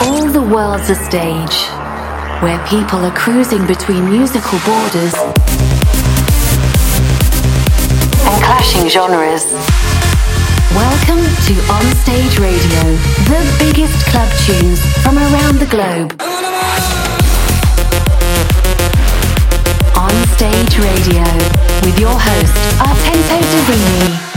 [0.00, 1.66] All the world's a stage
[2.40, 5.14] where people are cruising between musical borders
[8.22, 9.42] and clashing genres.
[10.70, 12.82] Welcome to Onstage Radio,
[13.26, 16.14] the biggest club tunes from around the globe.
[19.98, 21.26] Onstage Radio
[21.84, 24.27] with your host, Artento Divini.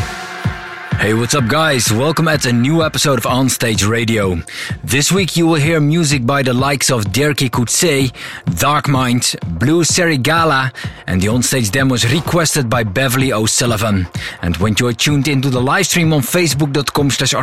[1.02, 1.92] Hey, what's up, guys?
[1.92, 4.36] Welcome at a new episode of Onstage Radio.
[4.84, 7.50] This week you will hear music by the likes of Dirkie
[8.60, 10.72] Dark Mind, Blue Serigala,
[11.08, 14.08] and the onstage demos requested by Beverly O'Sullivan.
[14.44, 17.34] And when you're tuned into the live stream on facebook.com slash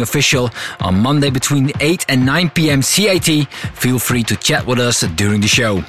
[0.00, 2.80] official on Monday between 8 and 9 p.m.
[2.80, 5.82] CAT, feel free to chat with us during the show.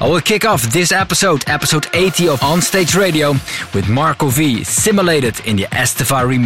[0.00, 3.30] I will kick off this episode, episode 80 of Onstage Radio,
[3.72, 6.41] with Marco V, simulated in the Estiva remix,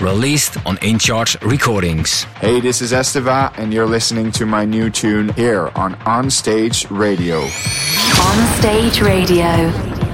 [0.00, 2.24] released on InCharge Recordings.
[2.40, 7.42] Hey, this is Estiva, and you're listening to my new tune here on Onstage Radio.
[7.42, 10.07] Onstage Radio.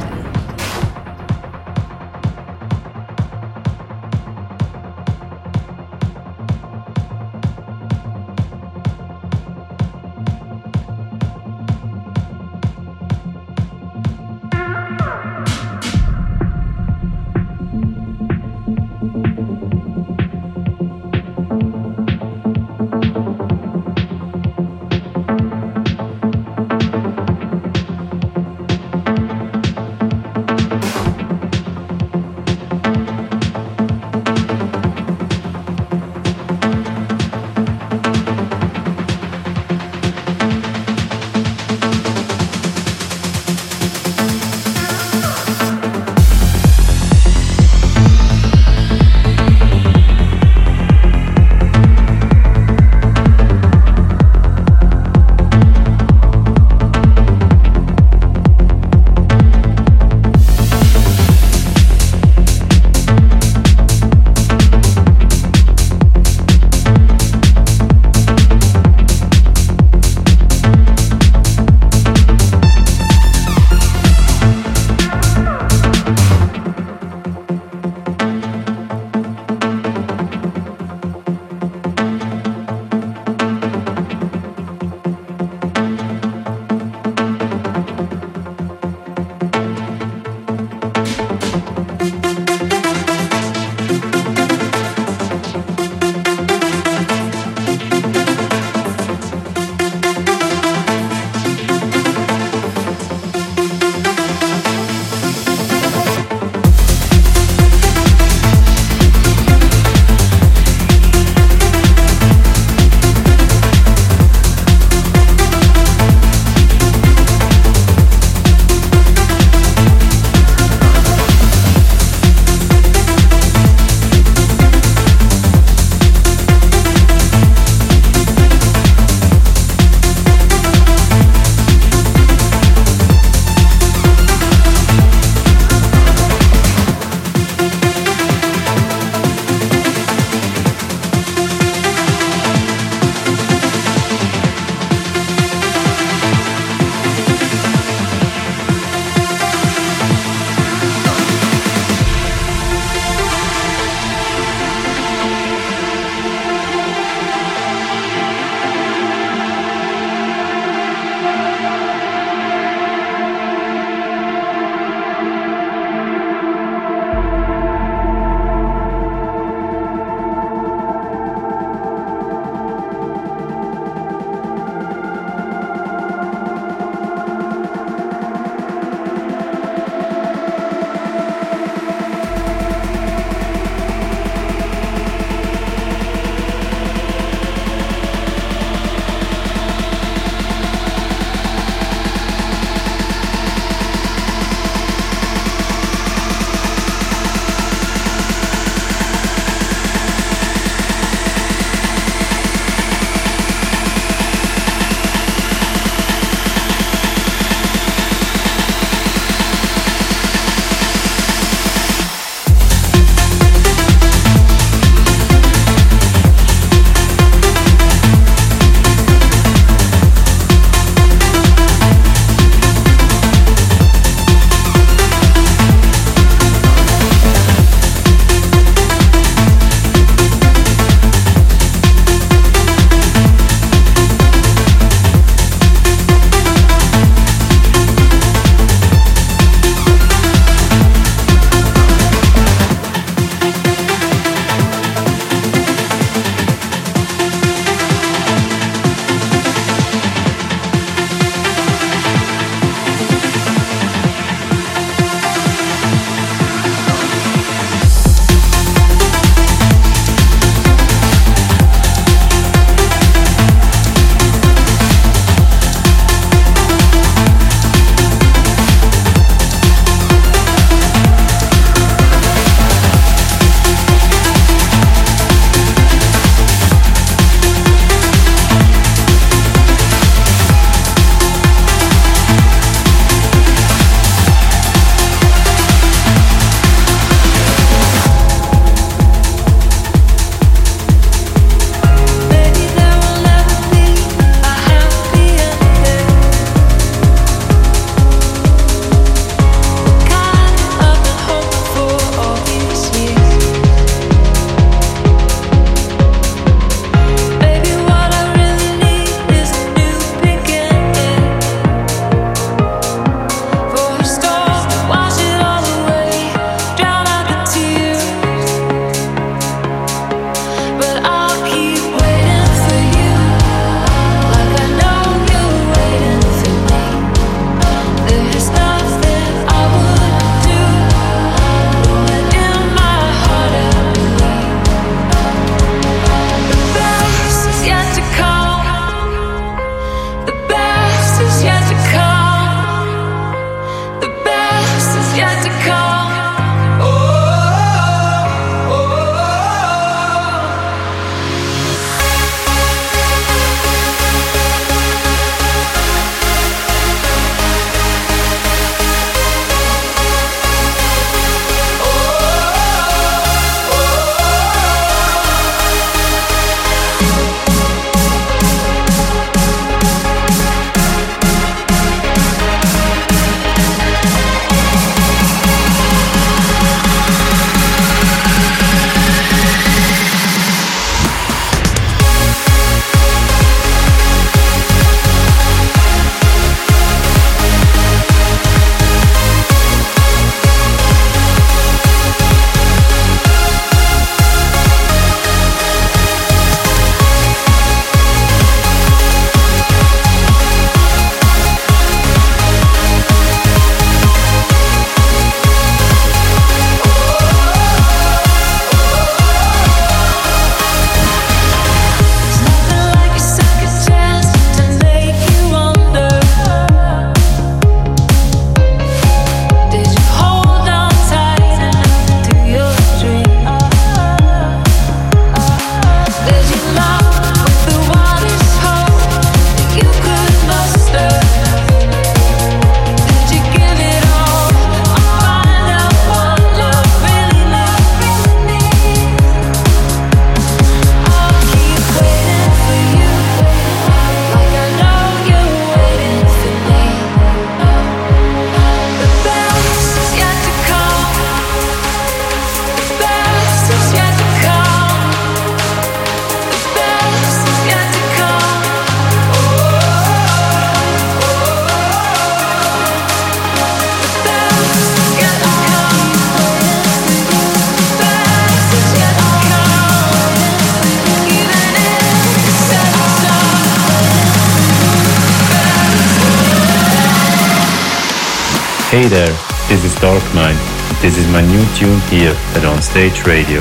[481.05, 483.61] This is my new tune here at On Stage Radio.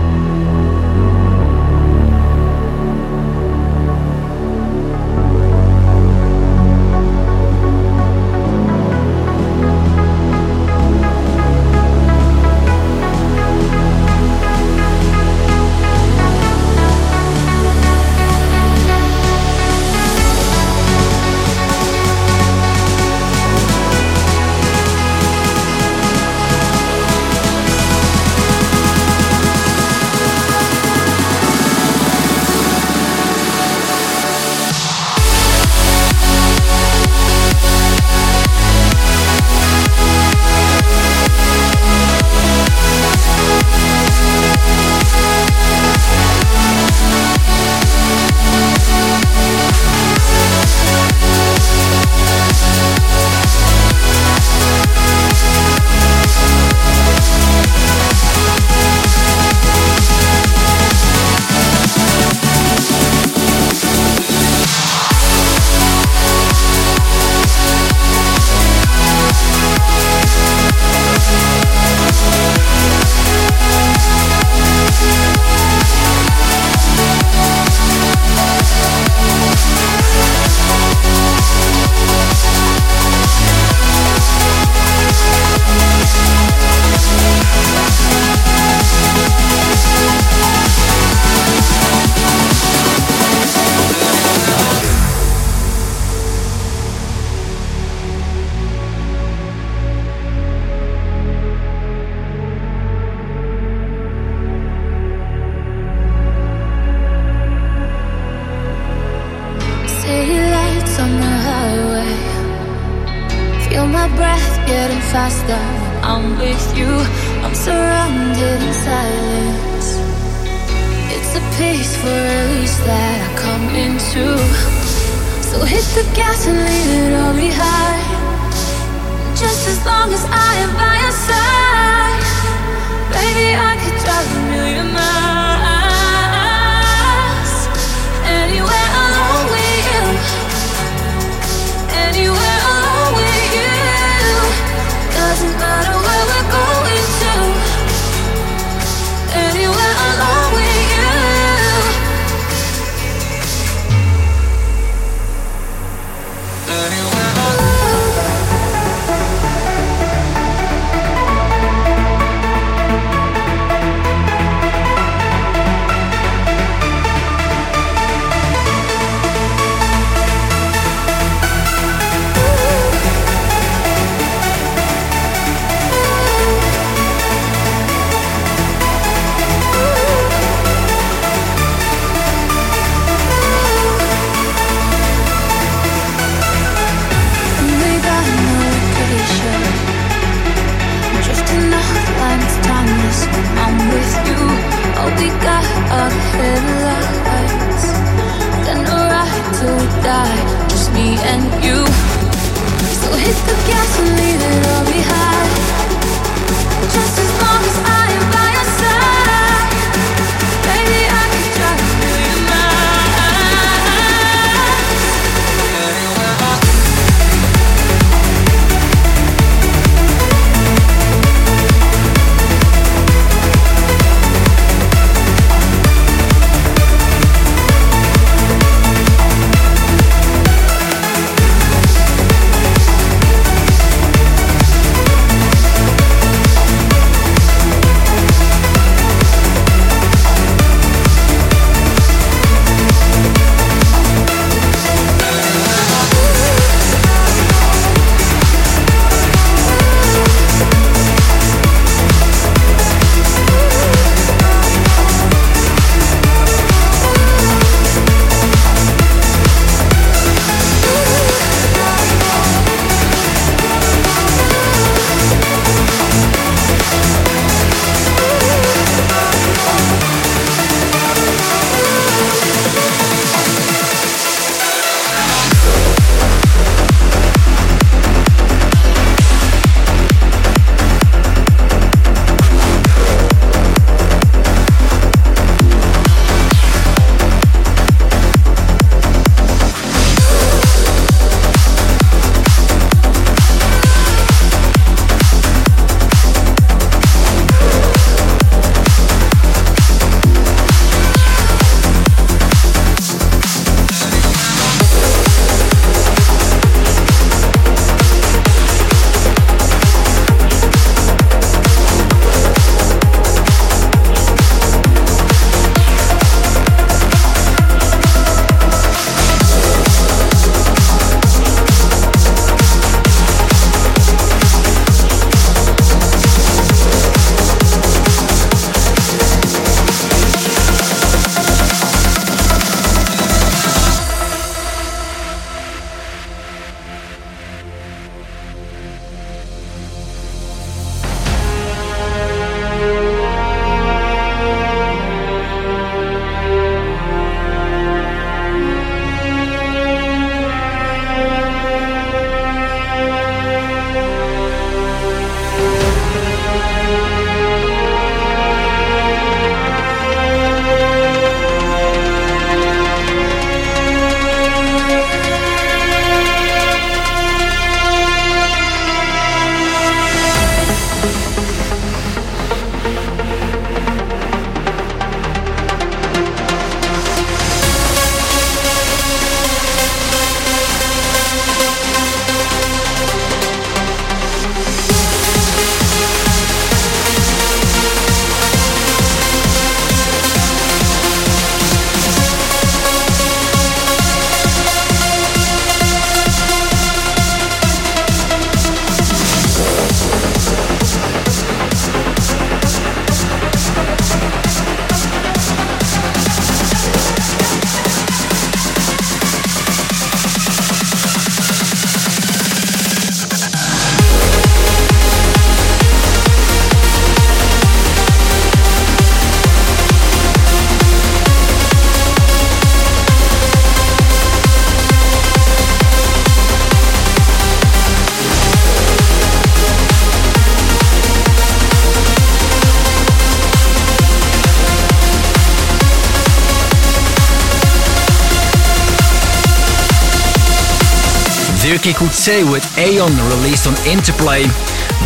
[442.21, 444.45] With Aeon released on Interplay.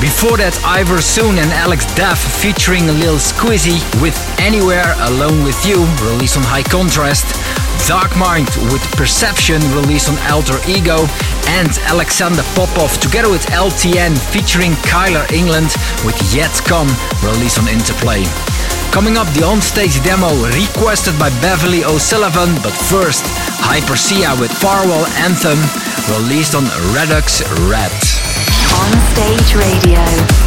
[0.04, 5.88] Before that, Ivor Soon and Alex Duff featuring Lil Squizzy with Anywhere Alone With You
[6.04, 7.24] released on High Contrast.
[7.88, 11.08] Dark Mind with Perception released on Alter Ego
[11.56, 15.72] and Alexander Popov together with LTN featuring Kyler England
[16.04, 16.92] with Yet Come
[17.24, 18.28] released on Interplay.
[18.92, 23.24] Coming up, the onstage demo requested by Beverly O'Sullivan, but first,
[23.64, 25.60] Hypersia with Farwell Anthem,
[26.10, 26.64] released on
[26.94, 27.92] Redux Red.
[28.74, 30.45] On Stage Radio.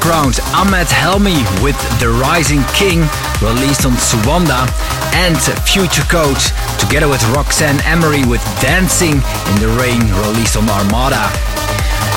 [0.00, 3.00] Background, Ahmed Helmy with The Rising King,
[3.42, 4.64] released on Suanda,
[5.12, 5.36] and
[5.68, 11.28] Future Coach, together with Roxanne Emery with Dancing in the Rain, released on Armada.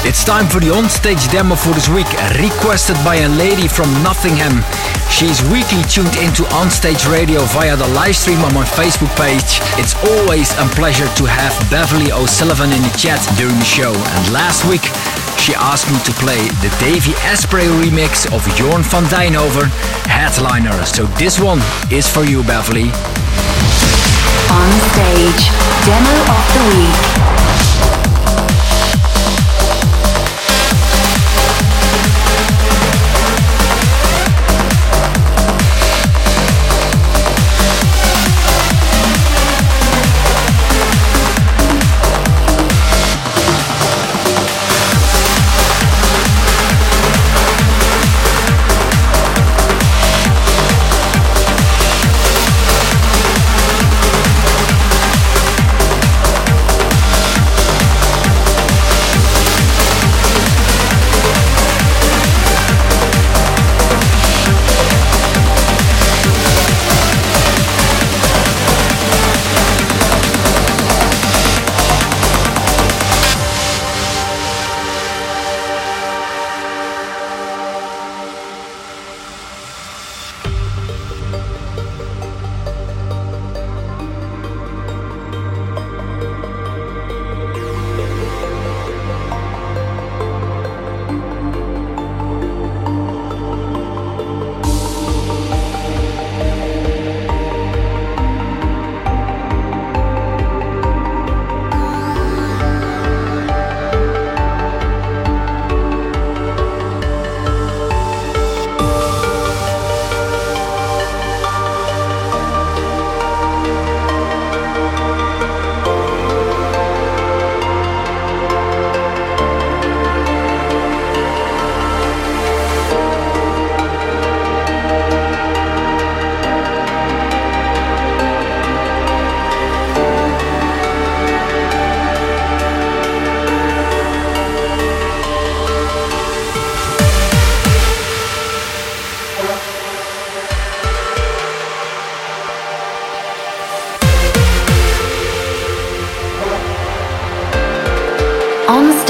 [0.04, 4.60] It's time for the on-stage demo for this week, requested by a lady from Nottingham.
[5.08, 9.64] She's weekly tuned into on-stage radio via the live stream on my Facebook page.
[9.80, 13.96] It's always a pleasure to have Beverly O'Sullivan in the chat during the show.
[13.96, 14.84] And last week,
[15.40, 19.72] she asked me to play the Davey Asprey remix of Jorn van Deynhoven,
[20.04, 20.84] Headliner.
[20.84, 22.92] So this one is for you, Beverly.
[24.52, 25.48] On stage,
[25.88, 27.43] demo of the week.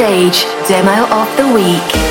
[0.03, 2.02] Stage Demo of the Week.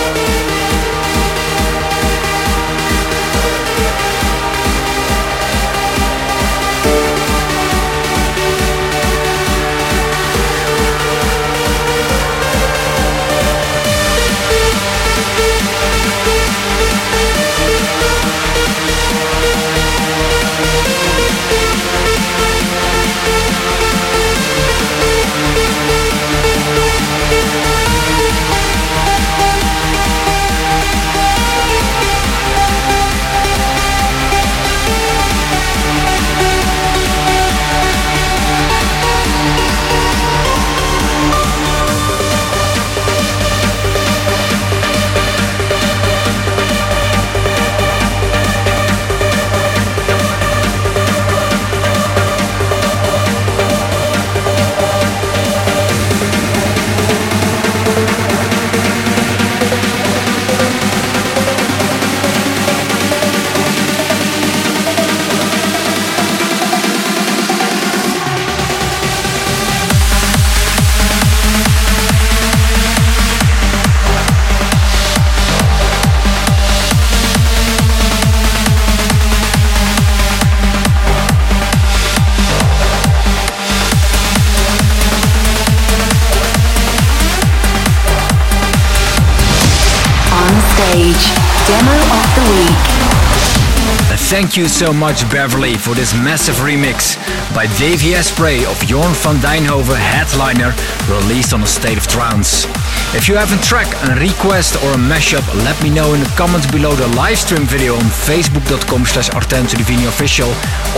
[94.43, 97.17] Thank you so much, Beverly, for this massive remix
[97.55, 100.73] by Davey Asprey of Jorn van Deynhoven Headliner,
[101.09, 102.67] released on a State of Trance.
[103.15, 106.33] If you have a track, a request or a mashup, let me know in the
[106.37, 110.49] comments below the live stream video on facebook.com slash official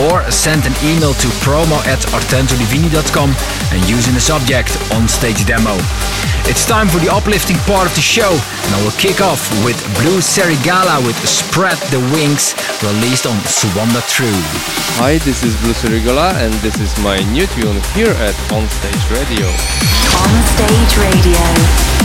[0.07, 3.29] or send an email to promo at artentodivini.com
[3.75, 5.75] and using the subject on stage demo.
[6.47, 9.75] It's time for the uplifting part of the show and I will kick off with
[9.97, 12.53] Blue Serigala with Spread the Wings
[12.85, 14.39] released on Suanda True.
[15.01, 19.47] Hi, this is Blue Serigala and this is my new tune here at Onstage Radio.
[20.13, 22.04] Onstage Radio.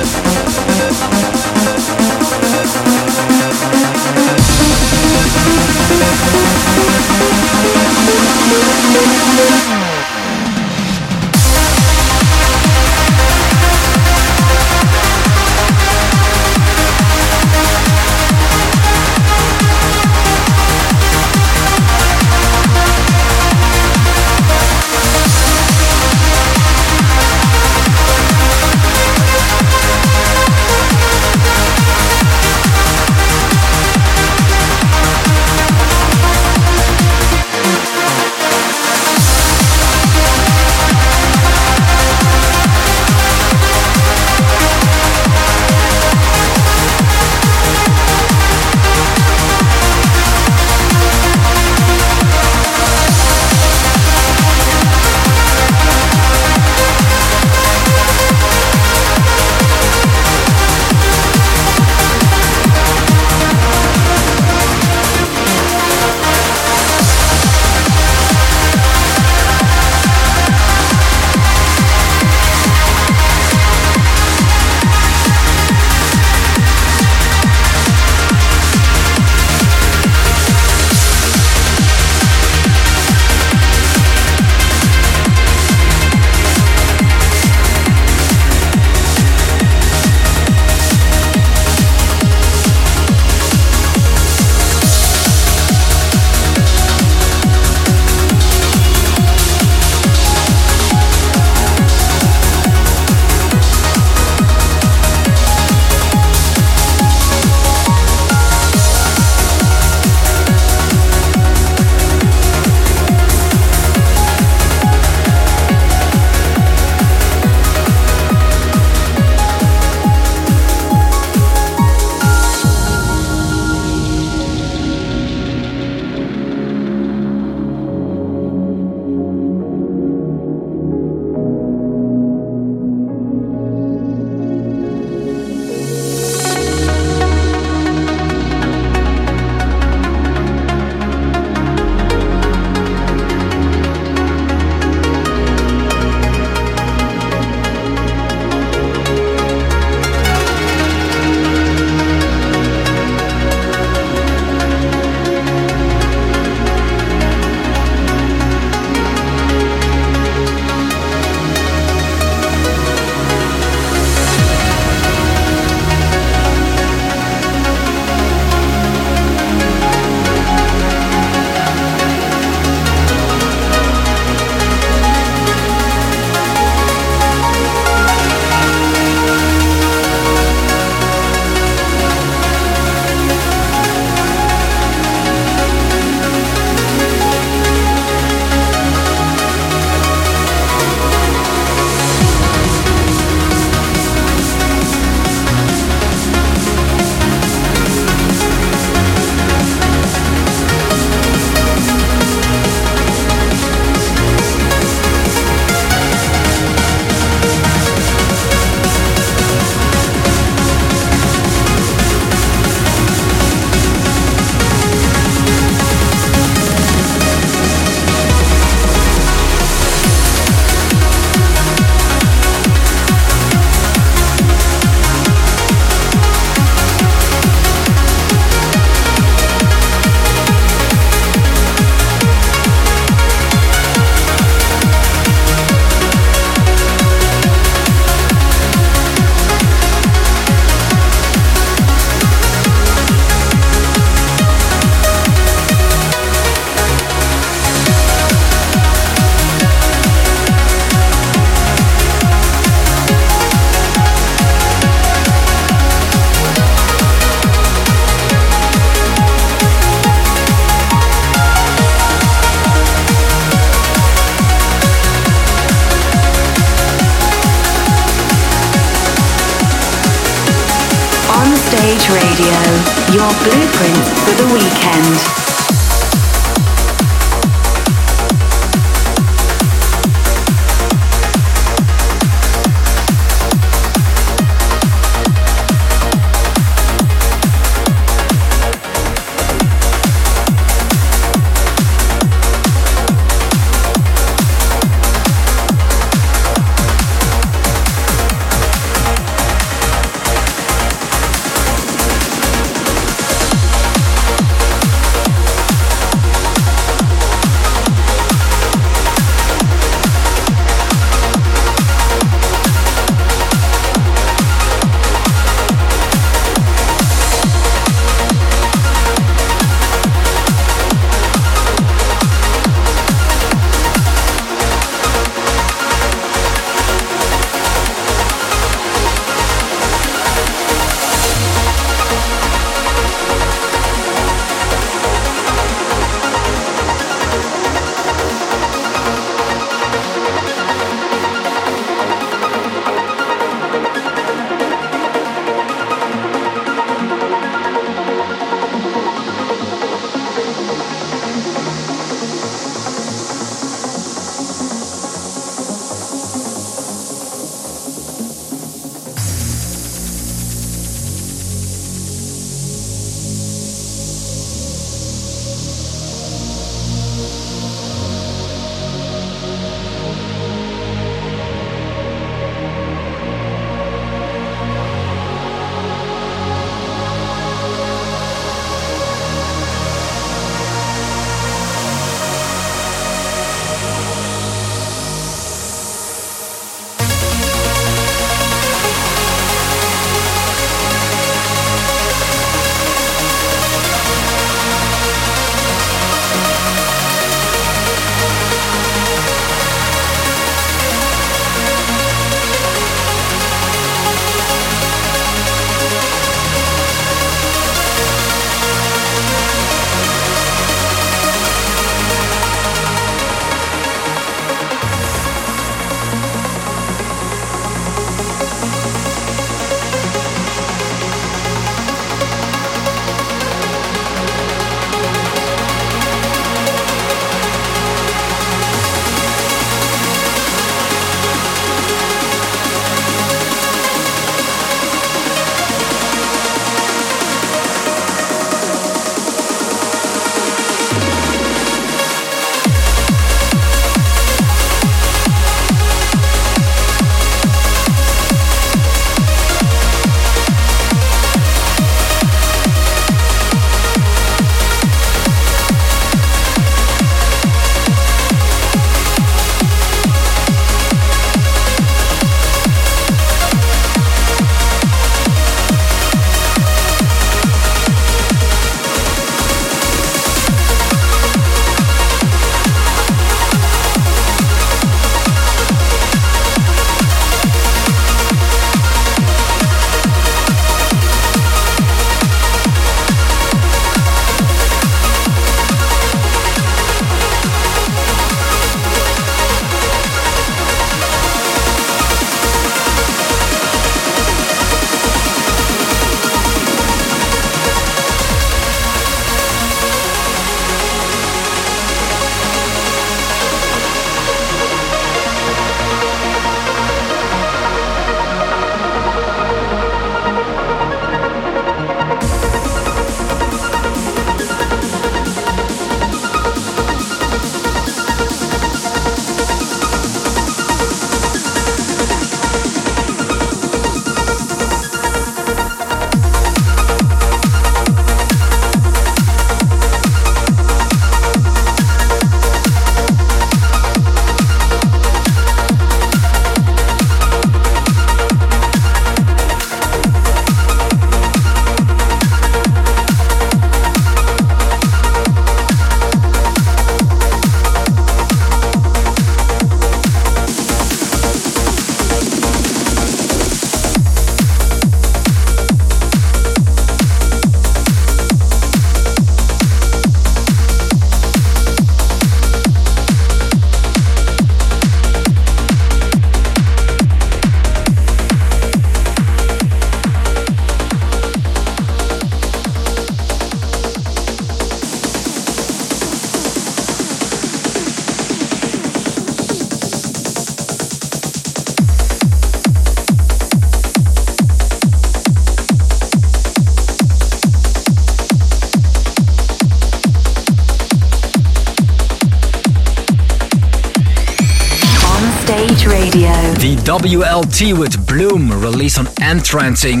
[597.04, 600.00] WLT with Bloom, released on Entrancing.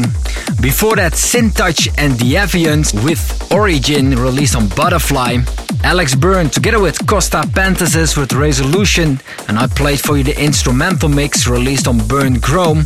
[0.62, 1.12] Before that,
[1.54, 5.40] Touch and The Avians with Origin, released on Butterfly.
[5.82, 11.10] Alex Byrne together with Costa Pantazis with Resolution, and I played for you the instrumental
[11.10, 12.84] mix released on Burn Chrome.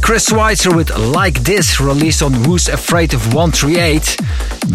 [0.00, 4.16] Chris Schweizer with Like This, released on Who's Afraid of 138.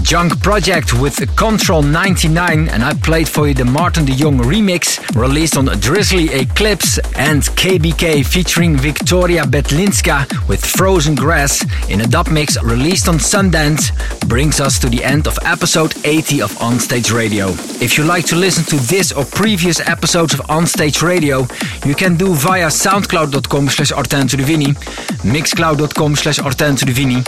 [0.01, 4.99] Junk Project with Control 99, and I played for you the Martin de Jong remix,
[5.15, 12.29] released on Drizzly Eclipse, and KBK featuring Victoria Betlinska with Frozen Grass in a dub
[12.29, 13.91] mix released on Sundance,
[14.31, 17.49] brings us to the end of episode 80 of Onstage Radio.
[17.83, 21.45] If you like to listen to this or previous episodes of Onstage Radio,
[21.85, 24.73] you can do via soundcloud.com slash Divini,
[25.35, 27.21] mixcloud.com slash Divini,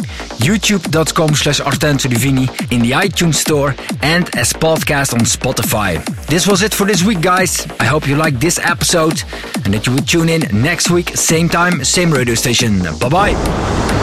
[0.48, 6.02] youtube.com slash Divini, in the iTunes Store, and as podcast on Spotify.
[6.28, 7.68] This was it for this week, guys.
[7.82, 9.22] I hope you liked this episode
[9.66, 12.82] and that you will tune in next week, same time, same radio station.
[13.02, 14.03] Bye bye.